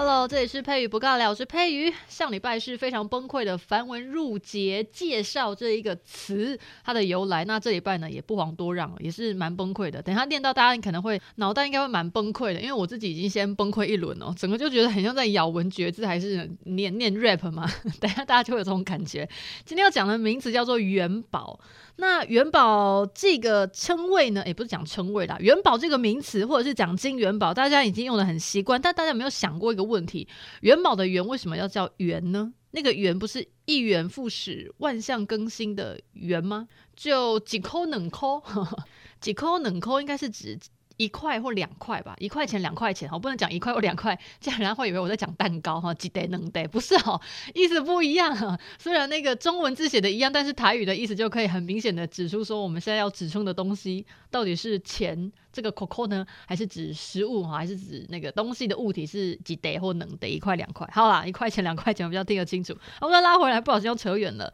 [0.00, 1.92] Hello，这里是佩瑜不尬聊，我是佩瑜。
[2.06, 10.00] 上礼拜是非常崩溃的繁文縟节介绍这一个词它的由来，那这礼拜呢也不遑多让，也是蛮崩溃的。
[10.00, 17.68] 等下念到大家可能会脑袋应该会蛮崩溃的，因为我自己已经先崩溃一轮哦，整个就觉得很像在咬文嚼字还是念念 rap 嘛。
[17.98, 19.28] 等下大家就会有这种感觉。
[19.64, 21.58] 今天要讲的名词叫做元宝。
[22.00, 30.28] 那元宝这个称谓呢，也不是讲称谓啦，元宝这个名词或者是讲金元宝，大家已经用得很习惯，但大家有没有想过一个问题：
[30.60, 32.52] 元宝的元为什么要叫元呢？
[32.70, 36.68] 那个元不是一元复始、万象更新的元吗？
[36.94, 38.42] 就几抠能抠，
[39.20, 40.58] 几抠能抠应该是指。
[41.00, 47.20] 一块或两块吧，一块钱两块钱，我不能讲一块或两块，这样人家会以为我在讲蛋糕哈，几得能得，不是哦，
[47.54, 48.58] 意思不一样。
[48.80, 60.88] 虽然那个中文字写的一样，但是台语的意思就可以很明显的指出说，我们现在要指称的东西到底是钱这个 COCO 呢，还是指食物哈，还是指那个东西的物体是几得或能得一块两块？
[60.92, 62.72] 好啦，一块钱两块钱我比较听得清楚。
[63.00, 64.52] 我们再拉回来，不小心又扯远了。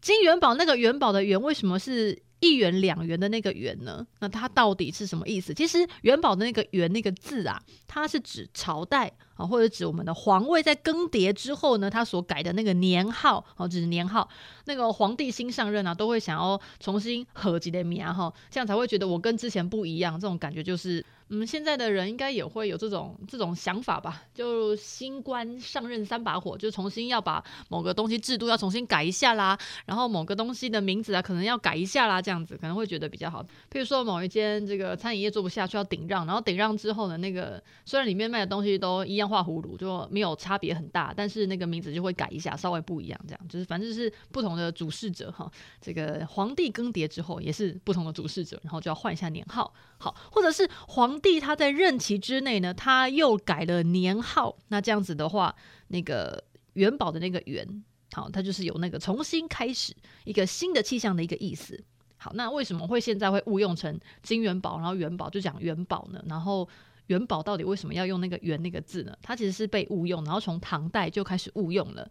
[0.00, 2.22] 金元宝那个元宝的元为什么是？
[2.40, 4.06] 一元两元的那个元呢？
[4.20, 5.52] 那它到底是什么意思？
[5.52, 14.28] 其实元宝的那个元那个字啊，它是指朝代啊，或者指我们的皇位在更迭之后呢，他所改的那个年号哦，指年号。
[14.66, 20.20] 那个皇帝新上任啊，都会想要重新合集的名哈，这样才会觉得我跟之前不一样。
[20.20, 21.02] 这种感觉就是。
[21.30, 24.22] 嗯，现在的人应该也会有这种这种想法吧？
[24.32, 33.42] 就新官上任三把火，就重新要把某个东西制度要重新改一下啦，然后某个东西的名字啊，可能要改一下啦，这样子可能会觉得比较好。
[33.70, 45.50] 譬如说某一间这个餐饮业做不下去要顶让，然后顶让之后呢，那个虽然里面卖的东西都一样画葫芦，就没有差别很大，但是那个名字就会改一下，稍微不一样，这样就是反正是不同的主事者哈。
[45.78, 51.17] 这个皇帝更迭之后也是不同的主事者，然后就要换一下年号，好，或者是皇。
[51.20, 55.54] 帝他在任期之内呢，他又改了年号，那这样子的话，
[55.88, 56.42] 那个
[56.74, 61.82] 元宝的那个元，好，它就是有那个重新开始一个新的气象的一个意思。
[62.16, 66.22] 好，那为什么会现在会误用成金元宝，然后元宝就讲元宝呢？
[66.26, 66.68] 然后
[67.06, 69.16] 元宝到底为什么要用那个元那个字呢？
[69.22, 72.10] 它其实是被误用，然后从唐代就开始误用了。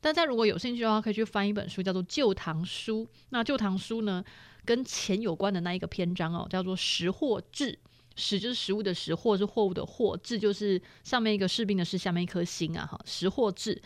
[0.00, 3.04] 大家如果有兴趣的话，可以去翻一本书，叫做《旧唐书》。
[3.30, 4.24] 那《旧唐书》呢，
[4.64, 7.72] 跟钱有关的那一个篇章哦，叫做《食货志》。
[8.16, 13.80] 食就是食物的食，货是货物的货，志就是上面一个士兵的士，下面一颗星啊，哈，食货志。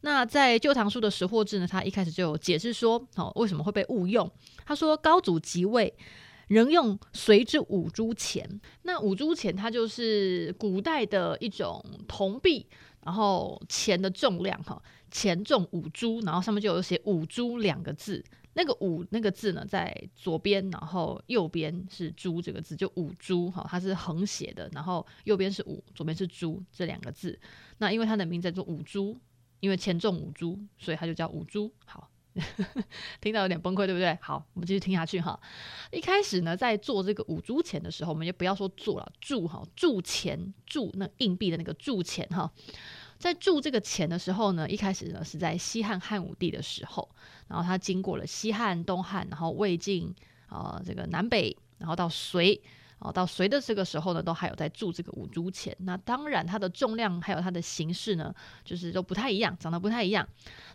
[0.00, 4.30] 那在《旧唐书》的食货志呢，他一开始就有解释说，哦，为什么会被误用？
[4.64, 5.92] 他说高祖即位，
[6.48, 8.60] 仍用随之五铢钱。
[8.82, 12.66] 那五铢钱它就是古代的一种铜币，
[13.04, 18.24] 然后钱的重量哈，钱重五铢，然后上面就有写五铢两个字。
[18.54, 27.38] 那个五那个字呢，在左边，然后右边是猪这个字，就五猪哈，它是横写的，然后右边是五，左边是猪这两个字。
[27.78, 29.18] 那因为它的名字叫做五猪，
[29.60, 31.72] 因为钱重五铢，所以它就叫五猪。
[31.84, 32.08] 好，
[33.20, 34.16] 听到有点崩溃，对不对？
[34.20, 35.38] 好，我们继续听下去哈。
[35.90, 42.52] 一开始呢，在做这个五铢钱的时候，我们就不要说做了，铸哈，铸钱，铸那硬币的那个铸钱哈。
[43.24, 47.08] 在铸这个钱的时候呢，一开始呢是在西汉汉武帝的时候，
[47.48, 50.14] 然后他经过了西汉、东汉，然后魏晋、
[50.50, 52.60] 呃，这个南北，然后到隋。
[53.04, 55.76] 哦，到隋的这个时候呢，都还有在铸这个五铢钱。
[55.80, 58.34] 那当然，它的重量还有它的形式呢，
[58.64, 60.26] 就是都不太一样，长得不太一样。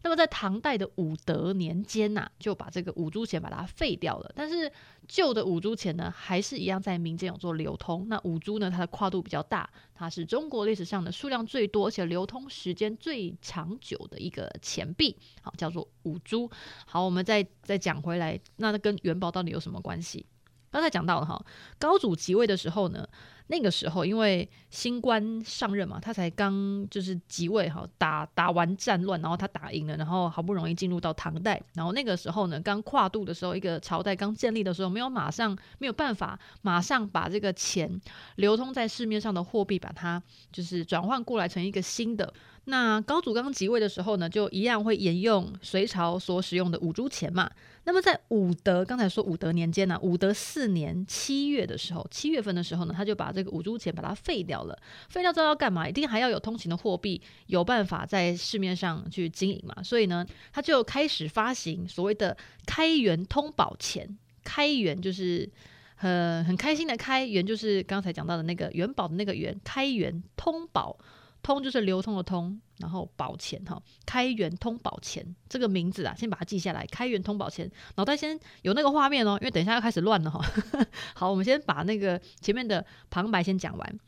[0.03, 4.31] 那么在唐代的武德年间呐、就把这个五铢钱把它废掉了。
[4.35, 4.71] 但是
[5.07, 8.05] 旧的五铢钱呢，还是一样在民间有做流通。
[8.07, 16.47] 那五铢呢，它的跨度比较大，它是中国历史上的数量最多而且流通时间最长久的一个钱币，好，叫做五铢。
[16.85, 20.23] 好，我们再再讲回来，那跟元宝到底有什么关系？
[20.71, 21.43] 刚才讲到了哈，
[21.77, 23.07] 高祖即位的时候呢，
[23.47, 37.99] 那个时候因为新官上任嘛，他才刚就是即位哈，打打完战乱，然后他打赢了，然后好不容易进入到唐代，然后那个时候呢，刚跨度的时候，一个朝代刚建立的时候，没有马上没有办法马上把这个钱
[38.35, 42.31] 流通在市面上的货币，把它就是转换过来成一个新的。
[42.69, 47.49] 那高祖刚即位的时候呢，就一样会沿用隋朝所使用的五铢钱嘛。
[47.85, 54.77] 那么在武德，刚才说武德年间呢、武德四年七月的时候，七月份的时候呢，他就把这个五铢钱把它废掉了。
[55.09, 55.89] 废掉之后要干嘛？
[55.89, 59.81] 一定还要有通行的货币，有办法在市面上去经营嘛。
[59.81, 60.23] 所以呢，
[60.53, 62.37] 他就开始发行所谓的
[62.67, 64.17] 开元通宝钱。
[64.43, 65.49] 开元就是
[65.95, 70.97] 很很开心的开元，就是刚才讲到的那个元宝的那个元，开元通宝，
[71.41, 76.85] 通就是流通的通，然后宝钱哈，开元通宝钱这个名字啊，先把它记下来。
[76.87, 80.43] 开元通宝钱，脑袋先有那个画面哦，因为等一下要开始乱了哈。
[81.15, 83.99] 好，我们先把那个前面的旁白先讲完。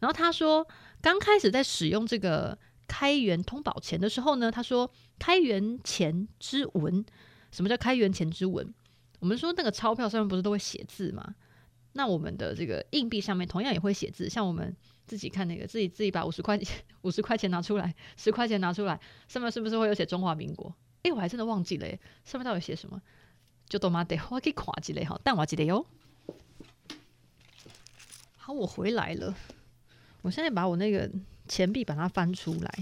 [0.00, 0.66] 然后他说，
[1.00, 2.58] 刚开始在使用这个
[2.88, 7.04] 开元通宝钱的时候呢，他说开元钱之文，
[7.52, 8.72] 什么叫开元钱之文？
[9.20, 11.34] 我们说那个钞票上面不是都会写字吗？
[11.92, 14.28] 那我们的这个硬币上面同样也会写字。
[14.28, 14.74] 像我们
[15.10, 16.68] 自己看那个，自己自己把五十块钱、
[17.02, 20.72] 五十块钱拿出来，十块钱拿出来，上面是不是会有写中华民国？
[21.02, 21.88] 哎，我还真的忘记了，
[22.24, 23.02] 上面到底写什么？
[23.68, 25.84] 就多妈得，我可以夸几嘞哈，但我记得哟。
[28.36, 29.34] 好，我回来了。
[30.22, 31.10] 我现在把我那个
[31.48, 32.72] 钱币把它翻出来，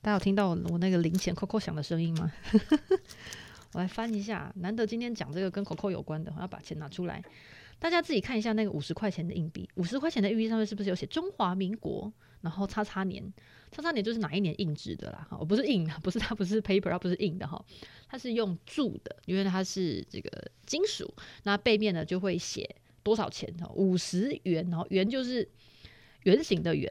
[0.00, 2.32] 大家有听到我那个零钱扣扣响的声音吗？
[3.74, 7.20] 我来翻一下，难得今天讲这个跟 Coco 有关的，我要把钱拿出来，
[7.80, 13.20] 大家自己看一下那个五十块钱的硬币，五十块钱的硬币上面是不是有写中华民国，然后叉叉年，
[13.72, 15.26] 叉叉年就是哪一年印制的啦？
[15.28, 17.62] 哈，不是印，不是它 不是 paper，它不是印的哈，
[18.06, 20.30] 它是用铸的，因为它是这个
[20.66, 21.12] 金属，
[21.42, 25.48] 那背面呢就会写多少钱哈，五十元，然后元就是
[26.22, 26.88] 圆形的圆。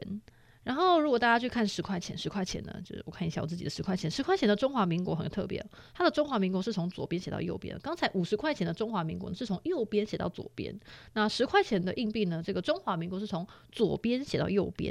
[0.64, 5.62] 然后，如果大家去看十块钱，十块钱呢，就是我看一下我自己的十块钱，十块钱的中华民国很特别，
[5.92, 7.78] 它的中华民国是从左边写到右边。
[7.82, 10.74] 刚才五十块钱的中华民国是从右边写到左边，
[11.12, 14.90] 那十块钱的硬币呢，这个中华民国是从左边写到右边，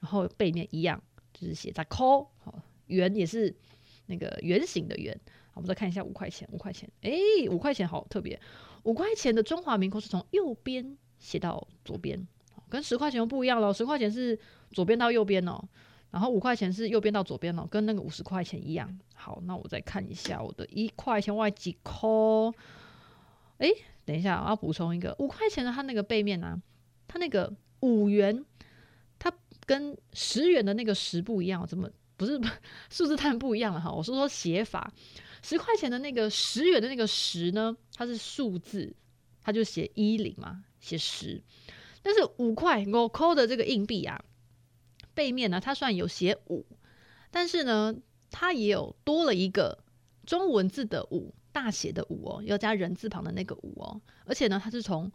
[0.00, 1.00] 然后背面一样，
[1.32, 3.54] 就是写在抠，好，圆也是
[4.06, 5.16] 那个圆形的圆。
[5.52, 8.40] 我们再看一下五块钱，五块钱，诶，五块钱好特别，
[8.82, 12.26] 五块钱的中华民国是从右边写到左边，
[12.68, 14.36] 跟十块钱又不一样了，十块钱是。
[14.74, 15.64] 左边到右边哦，
[16.10, 18.98] 然后五块钱是右边到左边哦，跟那个五十块钱一样。
[19.14, 22.08] 好，那我再看一下我的一块钱外几块。
[23.58, 23.70] 哎，
[24.04, 26.62] 等一下，我要补充一个五块钱的，它那个背面呢、啊，
[27.06, 27.50] 它那个
[27.80, 28.44] 五元，
[29.18, 29.32] 它
[29.64, 32.38] 跟十元的那个十不一样，怎么不是
[32.90, 33.90] 数字太不一样了哈？
[33.90, 34.92] 我是说写法，
[35.42, 38.94] 十块钱的那个十元的那个十呢，它是数字，
[39.40, 41.40] 它就写一零嘛，写十。
[42.02, 44.22] 但是五块五扣的这个硬币啊。
[45.14, 46.66] 背面呢，它虽然有写五，
[47.30, 47.94] 但是呢，
[48.30, 49.84] 它也有多了一个
[50.26, 54.00] 中文字的五，大写的五哦，要加人字旁的那个五哦。
[54.26, 55.10] 而且呢，它是从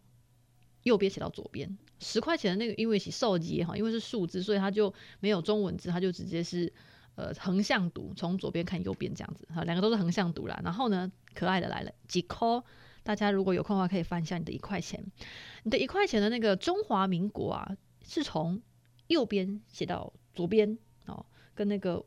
[0.83, 1.77] 右边写到左边。
[1.99, 6.71] 十块钱的那个，因为是数字哈，因为是数字，所以它就没有中文字，它就直接是
[7.15, 10.59] 呃横向读，从左边看右边这样子哈，两个都是横向读啦。
[10.63, 12.63] 然后呢，可爱的来了，几块，
[13.03, 15.05] 大家如果有空的话，可以翻一下你的一块钱，
[15.63, 17.75] 你的一块钱的那个中华民国啊，
[18.05, 18.61] 是从。
[19.09, 20.77] 右边写到左边
[21.07, 22.03] 哦，跟那个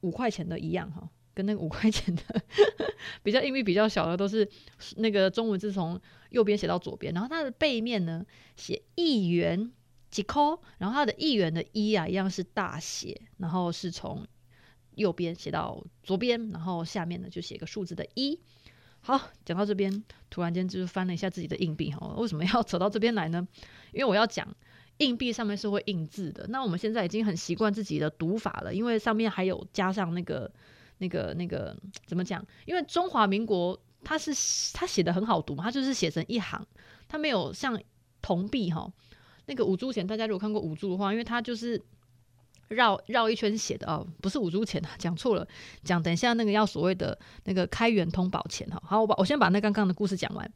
[0.00, 2.22] 五块钱的一样哈，跟那个五块钱的
[3.24, 4.48] 比较硬币比较小的都是
[4.96, 8.24] 那个中文字从右边写到左边，然后它的背面呢
[8.56, 9.72] 写一元
[10.10, 14.24] 几扣，然后它的一元的一啊一样是大写，然后是从
[14.94, 18.38] 右边写到左边，然后下面呢就写个数字的一。
[19.00, 23.46] 好，讲到这边，突然间就是翻了一下自己的硬币哈，为什么要 走到这边来呢？
[23.92, 24.54] 因为我要讲。
[24.98, 30.50] 硬币上面是会印字的，那我们现在已经很习惯自己的读法了，因为上面还有加上那个、
[30.98, 31.76] 那个、那个
[32.06, 32.44] 怎么讲？
[32.64, 34.30] 因为中华民国它是
[34.72, 36.64] 它写的很好读嘛，它就是写成一行，
[37.08, 37.76] 它没有像
[38.22, 38.88] 铜币哈
[39.46, 41.82] 那个五铢钱，大家如果看过五铢的话，因为它就是
[42.68, 45.46] 绕绕一圈写的哦，不是五铢钱啊，讲错了，
[45.82, 48.80] 讲等一下那个要所谓的那个开元通宝钱哈。
[48.86, 50.50] 好，我把我先把那刚刚的故事讲完。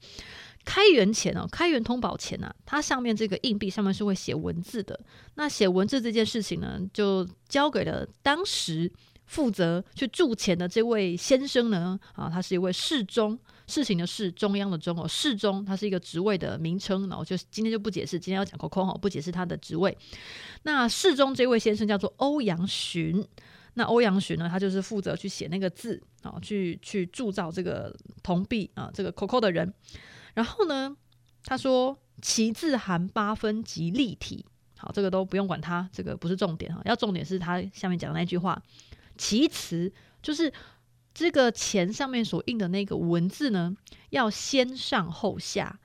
[0.65, 4.99] 开元钱哦，开元通宝钱啊，它上面这个硬币上面是会写文字的。
[5.35, 8.93] 那写文字这件事情呢，就交给了当时
[9.25, 11.99] 负责去铸钱的这位先生呢。
[12.15, 17.09] 啊，他是一位侍中，事情的事，中央的中哦，侍中，他是一个职位的名称。
[17.09, 19.97] 然后就今天就不解释，今天要讲空空哦，不解释他的职位。
[20.65, 23.27] 那侍中这位先生叫做欧阳询。
[23.75, 29.73] 那欧阳询呢，他就是负责去写那个字啊，去去铸造这个铜币啊，这个 COCO 的人。
[30.39, 30.97] 然后呢，
[31.43, 38.63] 他说其字含八分及立体，好，这个都不用管它，这个不是重点哈，要重点是他下面讲的那句话，
[39.17, 39.93] 其词
[40.23, 40.53] 就是
[41.13, 43.77] 这个钱上面所印的那个文字呢，
[44.11, 45.81] 要先上后下，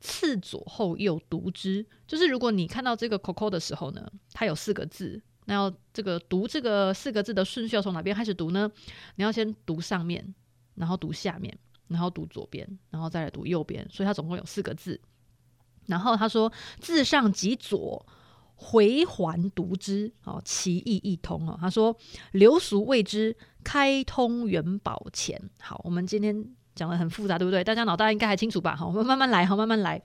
[0.00, 8.70] 次左后右读之，就是如果你看到这个 Coco 的时候呢，它有四个字，那要这个读这个四个字的顺序要从哪边开始读呢？
[9.14, 10.34] 你要先读上面，
[10.74, 11.58] 然后读下面。
[11.88, 15.00] 然后读左边，然后再来读右边，所以它总共有四个字。
[15.86, 16.50] 然后他说
[16.80, 18.06] ：“字上及左，
[18.54, 21.94] 回环读之，哦，其意一通哦。”他说
[22.32, 26.42] ：“流俗谓之开通元宝钱。”好，我们今天
[26.74, 27.62] 讲的很复杂，对不对？
[27.62, 28.74] 大家脑袋应该还清楚吧？
[28.74, 30.02] 好，我们慢慢来，好，慢慢来。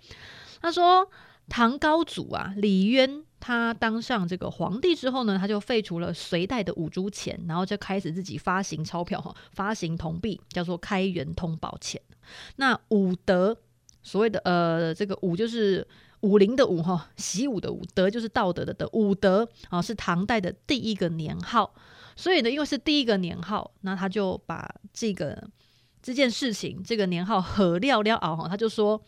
[0.62, 1.10] 他说
[1.48, 12.02] 唐高祖啊李渊，他当上这个皇帝之后呢，他就废除了隋代的五铢钱，然后就开始自己发行钞票哈，发行铜币，叫做开元通宝钱。
[12.58, 13.58] 那武德
[14.04, 15.88] 所谓的呃这个武就是
[16.22, 21.74] 武林的武哈，习武的武，德就是道德的德，武德啊是唐代的第一个年号，
[22.16, 25.42] 所以呢，因为是第一个年号，那他就把这个
[26.02, 29.02] 这件事情这个年号 合料料熬哈，他就说。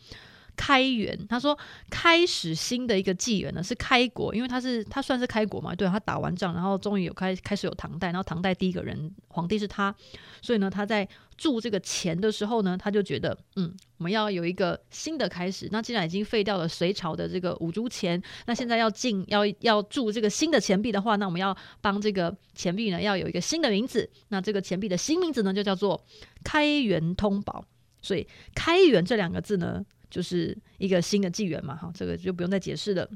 [0.64, 1.58] 开元，他说
[1.90, 9.92] 开始新的一个纪元呢是开国，因为他是他算是开国嘛，对，他打完仗，然后终于有开开始有唐代，然后唐代第一个人皇帝是他，
[10.40, 15.68] 所以呢他在铸这个钱的时候呢，他就觉得嗯，我们要有一个新的开始。
[15.72, 24.08] 那既然已经废掉了隋朝的这个五铢钱，那现在要进要要铸这个新的钱币的话，那我们要帮这个钱币呢要有一个新的名字。
[24.28, 26.00] 那这个钱币的新名字呢就叫做
[26.44, 27.64] 开元通宝。
[28.00, 29.84] 所以开元这两个字呢。
[30.12, 33.08] 就是一个新的纪元嘛，哈，这个就不用再解释了。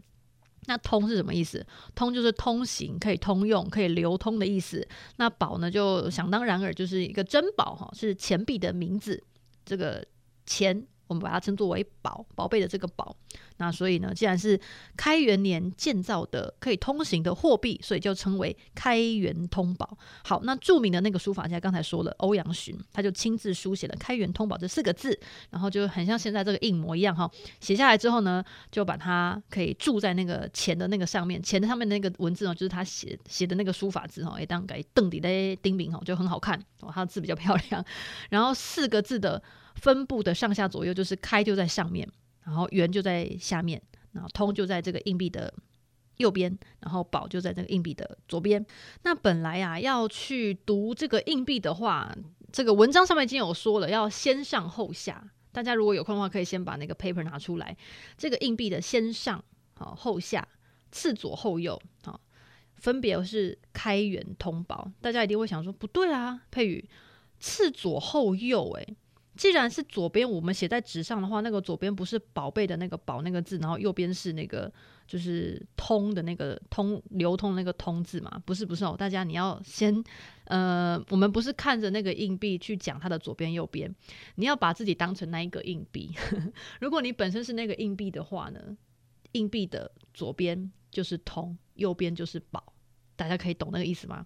[0.68, 1.64] 那通是什么意思？
[1.94, 4.84] 通就是通行，可以通用，可以流通的意思。
[5.16, 9.22] 那宝呢，就想当然耳，就是一个珍宝，哈，是钱币的名字。
[9.66, 10.02] 这个
[10.46, 10.86] 钱。
[11.06, 13.14] 我们把它称作为宝，宝贝的这个宝。
[13.58, 14.60] 那所以呢，既然是
[14.96, 19.96] 开元年建造的可以通行的货币，所以就称为开元通宝。
[20.24, 25.18] 好，那著名的那个书法家刚才说了，欧阳询，他就亲自书写了“开元通宝”这四个字，
[25.50, 27.30] 然后就很像现在这个印模一样哈。
[27.60, 37.82] 写下来之后呢，就把它可以铸在那个钱的那个上面，钱的上面那个文字呢，就是他写写的那个书法字哈，也当给邓底的丁名哈，就很好看哦，他的字比较漂亮。
[38.28, 39.42] 然后四个字的。
[39.76, 42.06] 分布的上下左右就是开就在上面，
[42.44, 43.80] 然后圆就在下面，
[44.12, 45.52] 然后通就在这个硬币的
[46.16, 48.64] 右边，然后宝就在这个硬币的左边。
[49.02, 52.14] 那本来啊要去读这个硬币的话，
[52.52, 55.30] 这个文章上面已经有说了，要先上后下。
[55.52, 57.76] 大家如果有空的话，可以先把那个 paper 拿出来。
[58.18, 59.42] 这个硬币的先上
[59.74, 60.46] 好后下，
[60.90, 62.20] 次左后右好，
[62.76, 64.90] 分别是开元通宝。
[65.00, 66.88] 大家一定会想说不对啊，佩宇
[67.40, 68.96] 次左后右诶、
[69.36, 74.72] 既然是左边，我们写在纸上的话，那个左边不是宝贝的那个宝那个字，然后右边是那个
[75.06, 78.40] 就是通的那个通流通那个通字嘛？
[78.44, 80.02] 不是不是哦，大家你要先
[80.44, 83.94] 呃，我们不是看着那个硬币去讲它的左边右边，
[84.36, 86.12] 你要把自己当成那一个硬币。
[86.80, 88.60] 如果你本身是那个硬币的话呢，
[89.32, 92.72] 硬币的左边就是通，右边就是宝。
[93.16, 94.24] 大家可以懂那个意思吗？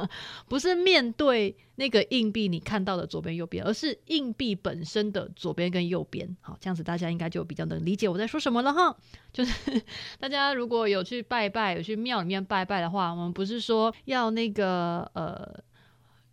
[0.48, 6.36] 不是面对那个硬币你看到的左边右边，而是硬币本身的左边跟右边。
[6.40, 8.96] 好，这样子大家应该就比较能理解我在说什么了哈。
[9.30, 9.80] 就是
[10.18, 15.62] 大家如果有去拜拜，有去庙里面拜拜的话，我们不是说要那个呃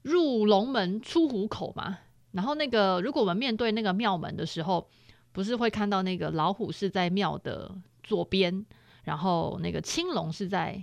[0.03, 1.97] 入龙门出虎口嘛？
[2.31, 4.89] 然后那个如果我们面对那个庙门的时候，
[5.33, 8.65] 不是会看到那个老虎是在庙的左边，
[9.03, 10.81] 然后那个青龙是在。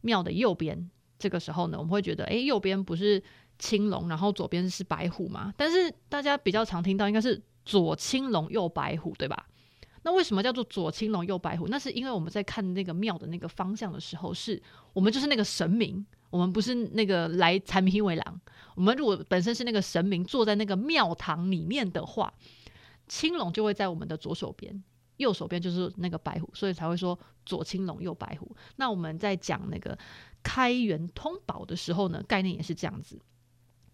[0.00, 3.22] 庙的右边，这个时候呢，我们会觉得，哎，右边不是
[3.58, 5.52] 青龙，然后左边是白虎嘛？
[5.56, 9.46] 但是大家比较常听到应该是左青龙右白虎，对吧？
[10.02, 11.66] 那为什么叫做左青龙右白虎？
[11.66, 14.62] 那是因为我们在看那个庙的那个方向的时候，是
[14.92, 18.40] 我们就是那个神明，我们不是那个来参皮为郎。
[18.76, 22.32] 我们如果本身是那个神明，坐在那个庙堂里面的话，
[23.08, 24.82] 青龙就会在我们的左手边。
[25.18, 28.56] 右手边就是那个白虎，所以才会说左青龙右白虎。
[28.76, 29.96] 那我们在讲那个
[30.42, 33.20] 开元通宝的时候呢，概念也是这样子。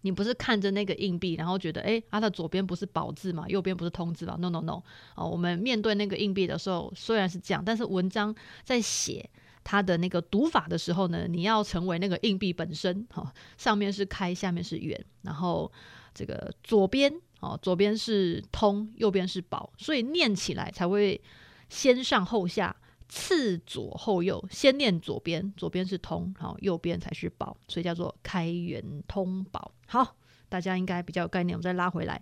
[0.01, 4.83] 你不是看着那个硬币，然后觉得哎，它的左边不是宝字嘛，右边不是通字嘛？No No No！
[5.15, 9.27] 哦，我们面对那个硬币的时候，虽然是这样，但是文章在写
[9.63, 13.07] 它的那个读法的时候呢，你要成为那个硬币本身。
[13.09, 15.71] 哈，上面是开，下面是元，然后
[16.13, 17.11] 这个左边。
[17.41, 21.21] 哦，左边是通，右边是宝，所以念起来才会
[21.69, 22.75] 先上后下，
[23.07, 24.43] 次左后右。
[24.49, 29.71] 先念左边，左边是通，好，右边才是宝，所以叫做开元通宝。
[29.87, 30.15] 好，
[30.49, 31.55] 大家应该比较有概念。
[31.55, 32.21] 我们再拉回来，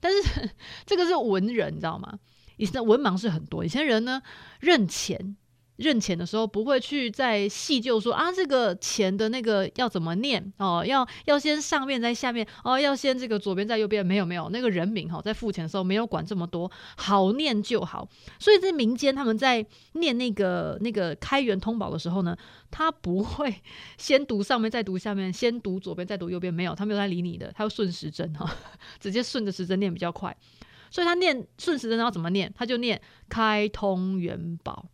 [0.00, 0.50] 但是
[0.86, 2.18] 这个是文人，你知道吗？
[2.56, 4.22] 以前文盲是很多，以前人呢
[4.60, 5.36] 认钱。
[5.82, 18.08] 认钱的时候不会去再细究说啊，这个钱的那个要怎么念哦，要要先上面再下面哦，要先这个左边再右边，没有没有，那个人名哈在付钱的时候没有管这么多，好念就好。
[18.38, 22.36] 所以在民间他们在念那个那个开元通宝的时候呢，
[22.70, 23.54] 他不会
[23.98, 28.48] 先读上面再读下面，先读左边再读右边，没有，他没有在理你的，他要顺时针哈，
[29.00, 30.36] 直接顺着时针念比较快。
[30.90, 34.86] 所以他念顺时针要怎么念，他就念开通元宝。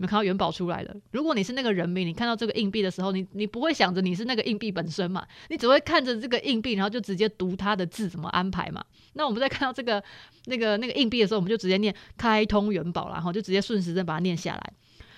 [0.00, 0.96] 你们看到元宝出来了。
[1.10, 5.22] 如果你是那个人民，你看到这个硬币的时候，你你不会想着你是那个硬币本身嘛？
[5.50, 8.82] 你只会看着这个硬币，然后就直接读它的字怎么安排嘛？
[9.12, 10.02] 那我们在看到这个
[10.46, 14.72] 那个那个硬币的时候，我们就直接念“开通元宝”，然后就直接顺时针把它念下来。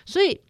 [0.05, 0.41] 所以，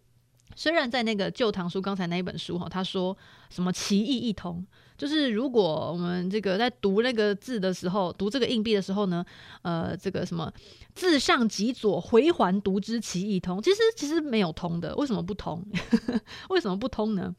[0.55, 3.15] 虽然在那个《旧唐书》刚才那一本书哈，他说
[3.51, 4.65] 什么“奇异一通”。
[4.97, 9.25] 就是如果我们这个在读那个字的时候，读这个硬币的时候呢，
[9.63, 10.51] 呃，这个什么
[10.93, 13.61] 自上及左回环读之，其意通。
[13.61, 15.65] 其实其实没有通的，为什么不通？
[16.49, 17.35] 为什么不通呢？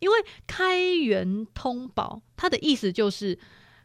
[0.00, 3.38] 因为开元通宝，它的意思就是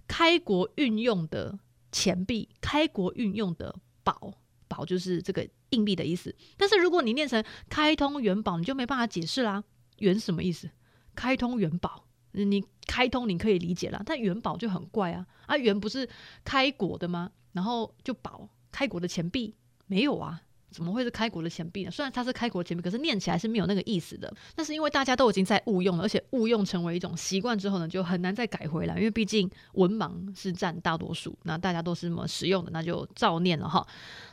[0.07, 1.57] 开国运用的
[1.91, 4.33] 钱币，开国运用的宝，
[4.67, 6.35] 宝就是这个硬币的意思。
[6.57, 9.63] 但是如果你念成开通元宝，你就没办法解释啦。
[9.99, 10.69] 元什么意思？
[11.13, 12.05] 开通元宝。
[12.33, 15.25] 你开通你可以理解了，但元宝就很怪啊！
[15.47, 16.07] 啊，元不是
[16.43, 17.31] 开国的吗？
[17.53, 19.53] 然后就宝开国的钱币
[19.87, 20.41] 没有啊？
[20.71, 21.91] 怎么会是开国的钱币呢？
[21.91, 24.33] 虽然它是开国钱币，可是念起来是没有那个意思的。
[24.55, 28.95] 那是因为大家都已经在误用了，而且误用成为一种习惯之后呢，就很难再改回来。
[28.95, 33.85] 因为毕竟文盲是占大多数，那大家都是这么使用的，那就照念了哈。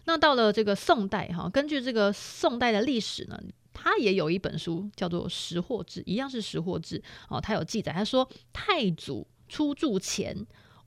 [0.04, 3.36] 那到了这个宋代哈，根据这个宋代的历史呢。
[3.80, 7.40] 他也有一本书叫做《识货志》，一样是《识货志》哦。
[7.40, 10.36] 他有记载，他说太祖初铸钱，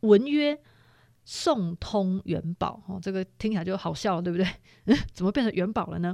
[0.01, 0.59] 文曰
[1.23, 2.83] “宋通元宝”。
[2.89, 4.45] 哦，这个听起来就好笑，对不对？
[5.13, 6.13] 怎么变成元宝了呢？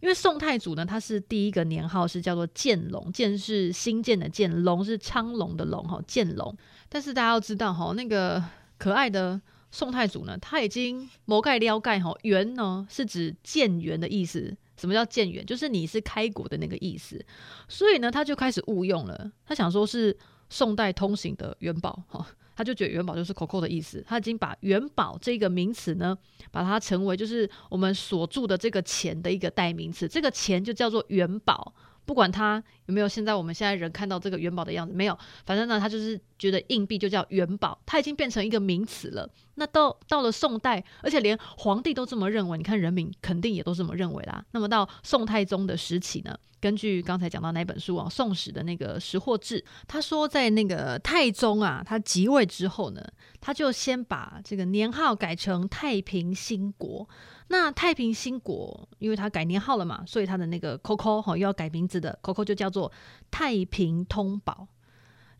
[0.00, 6.56] 因为宋太祖呢，他是第一个年号是叫做建隆，建是新建的建，龙是昌隆的龙，哈，建隆。
[6.88, 8.42] 但是大家要知道，哈，那个
[8.78, 9.38] 可爱的
[9.70, 14.56] 宋太祖呢，他已经谋盖撩盖，哈，元呢是指建元的意思。
[14.76, 15.44] 什么叫建元？
[15.44, 17.24] 就是你是开国的那个意思，
[17.68, 19.30] 所以呢，他就开始误用了。
[19.46, 20.16] 他想说是
[20.48, 22.26] 宋代通行的元宝，哈，
[22.56, 24.04] 他就觉得元宝就是 COCO 的意思。
[24.06, 26.16] 他已经把元宝这个名词呢，
[26.50, 30.08] 把它成为就是我们所住的这个钱的一个代名词。
[30.08, 31.74] 这个钱就叫做元宝，
[32.04, 39.28] 不管它有没有现在我们现在人看到这个元宝的样子，没有，反正呢，他就是觉得硬币就叫元宝，它已经变成一个名词了。
[39.56, 44.44] 那到到了宋代，而且连皇帝都这么认为，你看人民肯定也都这么认为啦。
[44.50, 53.00] 那么到宋太宗的时期呢，根据刚才讲到那本书啊，《宋史》的那个《识货志》，他说在那个太宗啊，他即位之后呢，
[53.40, 57.08] 他就先把这个年号改成太平兴国。
[57.48, 62.90] 那太平兴国，因为他改年号了嘛，所以他的那个 COCO 哈又要改名字的 COCO 就叫做
[63.30, 64.66] 太平通宝。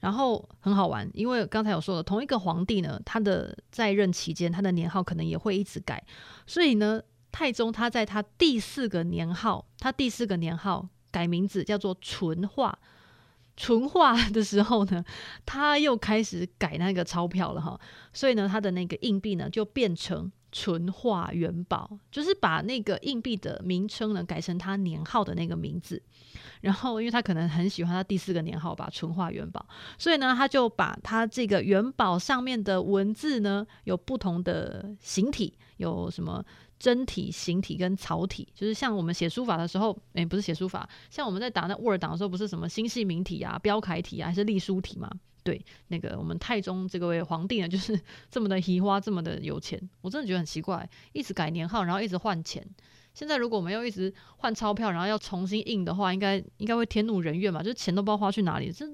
[0.01, 6.05] 然后很好玩，因为刚才有说了，同一个皇帝呢，他的在任期间，他的年号可能也会一直改。
[6.47, 7.01] 所以呢，
[7.33, 12.79] 太宗他在他第四个年号，他第四个年号改名字叫做淳化。
[13.57, 15.03] 淳化的时候呢，
[15.47, 17.81] 他又开始改那个钞票了哈。
[18.12, 26.01] 所以呢，他的那个硬币呢就变成淳化元宝，就是把那个硬币的名称呢改成他年号的那个名字。
[26.61, 29.67] 然后，因为他可能很喜欢他第四个年号吧，淳化元宝，
[29.99, 36.43] 所以呢，他就把他这个元宝上面的文字呢，有不同的形体，有什么
[36.79, 45.11] 真体、形体跟草体，就是像我们写书法的时候，诶，不是写书法，像我们在打那 Word 档的时候，不是什么新细明体啊、标楷体啊，还是隶书体嘛？
[45.45, 47.99] 对，那个我们太宗这个位皇帝呢，就是
[48.31, 52.67] 这么的移花，这么的有钱，我真的觉得很奇怪，一直改年号，然后一直换钱。
[53.13, 57.63] 现在如果我们要一直换钞票，然后要重新印的话，应该应该会天怒人怨嘛？
[57.63, 58.85] 就是钱都不知道花去哪里，这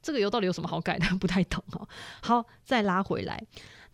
[0.00, 1.06] 这个油到底有什么好改的？
[1.18, 1.88] 不太懂哦。
[2.22, 3.44] 好，再拉回来，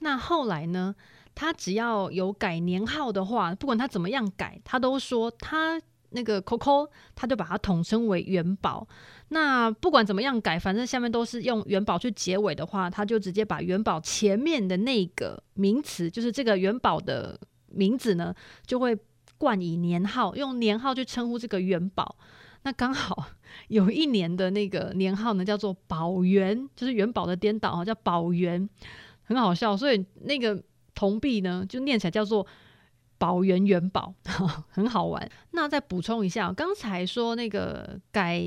[0.00, 0.94] 那后来呢？
[1.32, 8.86] 他只要有改年号的话，不管他怎么样改，他都说他那个 COCO，他就把它统称为元宝。
[9.28, 18.34] 那不管怎么样改，反正下面都是用元宝去结尾的话，他就直接把元宝前面的那个名词，就是这个元宝的名字呢，
[18.66, 18.96] 就会。
[19.38, 22.14] 冠以年号，用年号去称呼这个元宝，
[22.64, 23.24] 那刚好
[23.68, 28.68] 有一年的那个年号呢，叫做宝元，就是元宝的颠倒哈，叫宝元，
[29.22, 29.74] 很好笑。
[29.74, 30.62] 所以那个
[30.94, 32.46] 铜币呢，就念起来叫做
[33.20, 34.14] 宝元元宝，
[34.72, 35.30] 很好玩。
[35.50, 38.42] 那再补充一下，刚才说那个改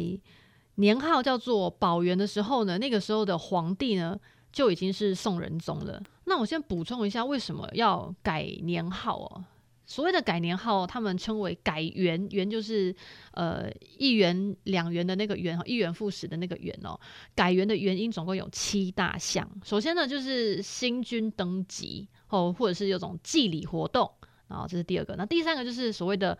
[0.75, 4.19] 年号叫做宝元的时候呢，那个时候的皇帝呢
[4.51, 6.01] 就已经是宋仁宗了。
[6.25, 9.43] 那我先补充一下，为什么要改年号哦？
[9.85, 12.95] 所谓的改年号，他们称为改元，元就是
[13.33, 16.99] 呃一元两元的那个元，一元复始的那个元哦。
[17.35, 19.47] 改元的原因总共有七大项。
[19.63, 24.09] 首先呢，就是新君登基哦，或者是有种祭礼活动，
[24.53, 25.15] 好这是第二个。
[25.15, 26.37] 那第三个就是所谓的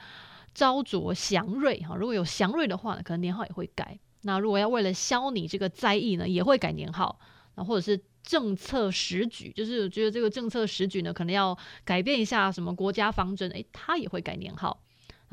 [0.53, 3.99] 招着祥瑞哈，如果有祥瑞的话，可能年号也会改。
[4.21, 7.19] 那如果要为了消你这个灾异呢，也会改年号，
[7.55, 8.01] 那或者是。
[8.23, 14.81] 政策时举，就是觉得这个政策时举呢，可能要改变一下什么国家方针，诶，他也会改年号。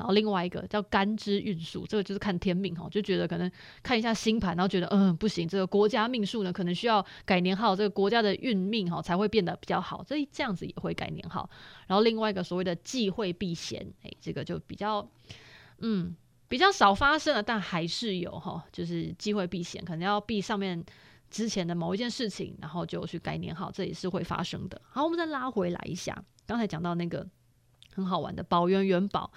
[0.01, 3.49] 然后另外一个叫干支运数，这个就是看天命哈，就觉得可能
[3.83, 11.47] 看一下星盘，然后觉得嗯不行，这个国家命数呢可能需要改年号，这个国家的运命哈才会变得比较好，这这样子也会改年号。
[11.85, 15.07] 然后另外一个所谓的忌讳避嫌，哎，这个就比较
[15.77, 16.15] 嗯
[16.47, 20.83] 比较少发生了，但还是有哈，就是忌讳避嫌，可能要避上面
[21.29, 24.81] 之前的某一件事情，然后就去改年号，这也是会发生的。
[24.89, 27.25] 好，我们再拉回来一下，刚才讲到那个
[27.93, 29.31] 很好玩的宝元元宝。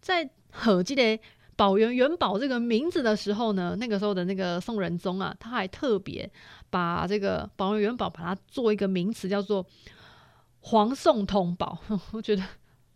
[0.00, 1.20] 在和记得
[1.56, 6.30] 宝元元宝这个名字的时候呢，那个时候的那个宋仁宗啊，他还特别
[6.70, 9.64] 把这个宝元元宝把它做一个名词，叫做
[10.60, 11.78] 皇宋通宝。
[12.12, 12.42] 我觉得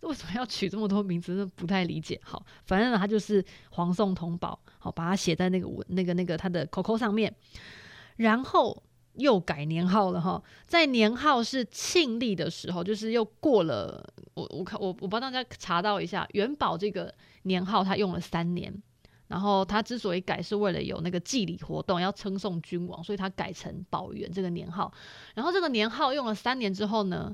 [0.00, 2.20] 为什么要取这么多名字，真的不太理解。
[2.24, 4.58] 好，反正呢，它就是皇宋通宝。
[4.78, 7.34] 好，把它写在那个文那个那个他的口口上面，
[8.16, 8.82] 然后。
[9.14, 14.04] 又改年号了哈，在年号是庆历的时候，就是又过了。
[14.34, 18.74] 我我看我我帮大家查到一下，元宝这个年号他用了三年，
[19.28, 24.92] 然后他之所以改是为了有那个祭礼活动要称颂君王，所以他改成宝元这个年号。
[25.34, 27.32] 然后这个年号用了三年之后呢，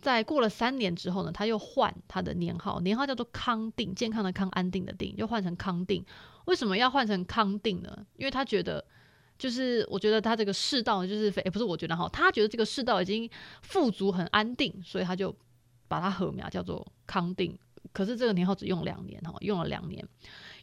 [0.00, 6.04] 在过了三年之后呢，他又换他的年号，年号叫做康定，健康的康，安定的定，又换成康定。
[6.44, 8.06] 为什么要换成康定呢？
[8.16, 8.84] 因为他觉得。
[9.40, 13.28] 就是我觉得他这个世道就是非，也不是我觉得哈，他觉得这个世道已经
[13.62, 15.34] 富足很安定，所以他就
[15.88, 17.58] 把它禾苗叫做康定。
[17.94, 20.06] 可是这个年号只用两年哈，用了两年，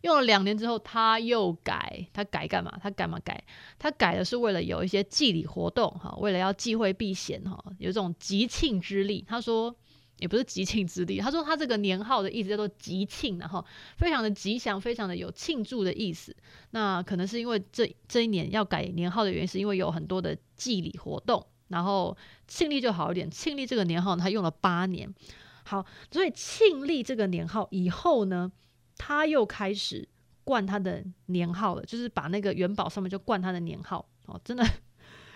[0.03, 2.71] 用了两年之后他又改，他改干嘛？
[2.79, 3.43] 他干嘛改？
[3.79, 9.25] 他改的是为了有一些祭礼活动哈，为了要忌讳避嫌哈，有这种吉庆之力。
[9.27, 9.75] 他说。
[10.19, 13.63] 也不是吉庆之地，他说他这个年号的意思叫做吉庆，然后
[13.97, 16.35] 非常的吉祥，非常的有庆祝的意思。
[16.71, 23.29] 那可能是因为这这一年要改年号的原因，是因为有很多的祭礼活动，然后庆历就好一点。
[23.29, 25.13] 庆历这个年号他用了八年，
[25.63, 28.51] 好，所以庆历这个年号以后呢，
[28.97, 30.09] 他又开始
[30.43, 34.65] 冠他的年号了，就是把那个元宝上面就冠他的年号哦，真的。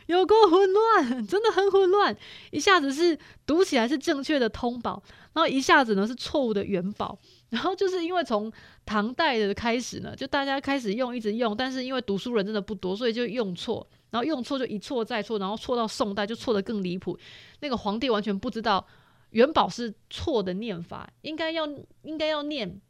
[0.07, 2.15] 有够混乱，真的很混乱。
[2.51, 5.01] 一下子是读起来是正确的通宝，
[5.33, 7.17] 然后一下子呢是错误的元宝。
[7.51, 8.51] 然后就是因为从
[8.85, 13.85] 唐代的开始呢，就大家开始用，一直用，但是因为读书人真的不多，所以就用错。
[14.09, 17.17] 然后用错就一错再错，然后错到宋代就错得更离谱。
[17.59, 18.85] 那个皇帝完全不知道
[19.31, 21.67] 元宝是错的念法，应该要
[22.03, 22.81] 应该要念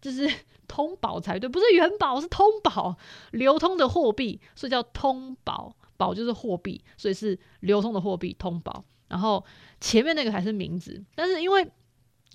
[0.00, 0.28] 就是
[0.66, 2.96] 通宝才对，不是元宝是通宝，
[3.32, 5.76] 流通的货币，所以叫通宝。
[5.96, 8.84] 宝就是货币，所以是流通的货币，通宝。
[9.08, 9.44] 然后
[9.80, 11.70] 前面那个还是名字，但是因为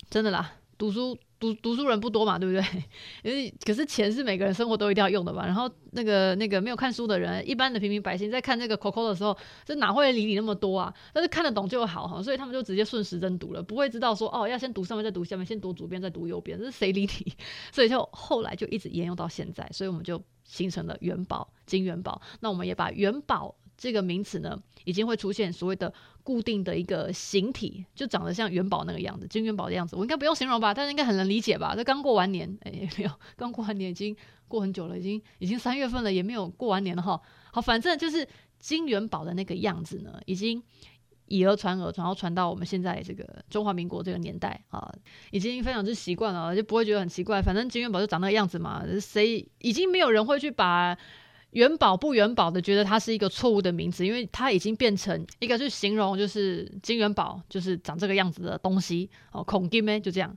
[0.09, 2.83] 真的啦，读书读读书人不多嘛，对不对？
[3.23, 5.45] 因为可是钱是每个人生活都一定要用的嘛。
[5.45, 10.93] 然后那个那个没有看书的人，一般的平民百姓在看这个口口的时候，这哪会理你那么多啊？
[11.13, 17.33] 但是看得懂就好哈，所以他们就直接顺时针读了，不会知道说哦，要先读上面再读下面，先读左边再读右边，这是谁理你？
[17.71, 20.21] 所以就后来就一直沿用到现在，所以我们就。
[20.49, 29.95] 形成了元宝、金元宝，那我们也把元宝这个名词呢，已经会出现所谓的固定的一个形体，就长得像元宝那个样子，金元宝的样子。
[29.95, 30.73] 我应该不用形容吧？
[30.73, 31.75] 大家应该很能理解吧？
[31.75, 34.15] 这刚过完年，哎，没有，刚过完年已经
[34.47, 37.21] 过很久了，已经已经三月份了，也没有过完年了哈。
[37.51, 38.27] 好，反正就是
[38.59, 40.63] 金元宝的那个样子呢，已经。
[41.29, 44.89] 以讹传讹，然后传到我们现在这个中华民国这个年代啊，
[45.29, 47.41] 已经非常之习惯了，就不会觉得很奇怪。
[47.41, 50.97] 反正金元宝就长那个样子嘛，谁已经没有人会去把
[51.51, 60.35] 元宝不元宝的觉得它是一个错误的名字，因为它已经变成一个去形容就是金元宝就是长这个样子的东西哦，孔金呢就这样，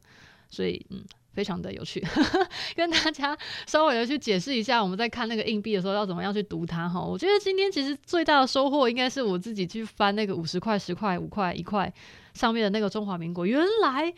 [0.49, 1.05] 所以嗯。
[1.33, 2.05] 非常的有趣，
[2.75, 7.01] 跟大家稍微的去解释一下，我们在看那个硬币的时候要怎么样去读它哈。
[7.01, 11.91] 我觉得今天其实最大的收获应该是我自己去翻那个五十块、十块、五块、一块
[12.35, 14.11] 上面的那个中华民国，原来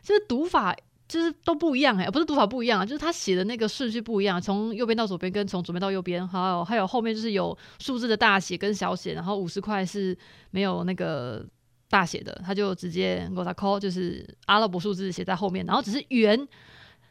[0.00, 0.74] 就是读法
[1.10, 10.16] 就是都不一样哎，不是读法不一样啊，就是他写的那个顺序不一样，从右边到左边跟从左边到右边，还有还有后面就是有数字的大写跟小写，然后五十块是
[10.50, 11.44] 没有那个。
[11.92, 16.38] 大写的，他就直接给他 call，就是阿拉伯数字写在后面，然后只是圆，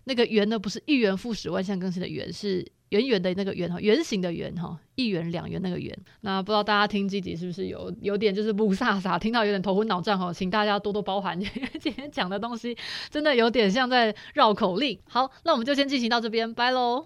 [0.05, 5.95] 那个圆呢不是一元复始万象更新的圆，是圆圆的那个圆哈，圆形的圆哈，一元两元那个圆。
[6.21, 12.75] 那不知道大家听这集是不是有有点就是不飒飒，听到有点头昏脑胀哈，请大家多多包涵，因 为今天讲的东西
[13.11, 14.99] 真的有点像在绕口令。
[15.07, 16.97] 好，那我们就先进行到这边，拜喽。